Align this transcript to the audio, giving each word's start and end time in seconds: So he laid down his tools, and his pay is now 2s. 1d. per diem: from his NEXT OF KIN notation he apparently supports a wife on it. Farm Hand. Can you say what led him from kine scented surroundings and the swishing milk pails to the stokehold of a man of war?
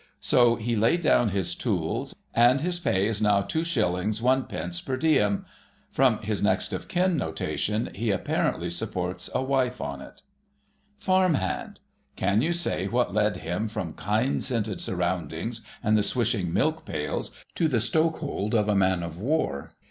So 0.19 0.55
he 0.55 0.75
laid 0.75 1.03
down 1.03 1.29
his 1.29 1.53
tools, 1.53 2.15
and 2.33 2.59
his 2.61 2.79
pay 2.79 3.05
is 3.05 3.21
now 3.21 3.43
2s. 3.43 4.19
1d. 4.19 4.83
per 4.83 4.97
diem: 4.97 5.45
from 5.91 6.17
his 6.23 6.41
NEXT 6.41 6.73
OF 6.73 6.87
KIN 6.87 7.15
notation 7.17 7.91
he 7.93 8.09
apparently 8.09 8.71
supports 8.71 9.29
a 9.35 9.43
wife 9.43 9.79
on 9.79 10.01
it. 10.01 10.23
Farm 10.97 11.35
Hand. 11.35 11.81
Can 12.15 12.41
you 12.41 12.51
say 12.51 12.87
what 12.87 13.13
led 13.13 13.37
him 13.37 13.67
from 13.67 13.93
kine 13.93 14.41
scented 14.41 14.81
surroundings 14.81 15.61
and 15.83 15.95
the 15.95 16.01
swishing 16.01 16.51
milk 16.51 16.83
pails 16.83 17.29
to 17.53 17.67
the 17.67 17.77
stokehold 17.79 18.55
of 18.55 18.67
a 18.67 18.75
man 18.75 19.03
of 19.03 19.19
war? 19.19 19.73